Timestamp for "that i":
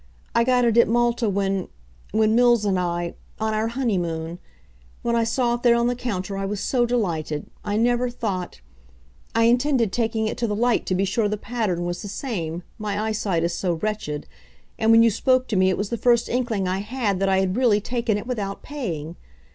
17.19-17.37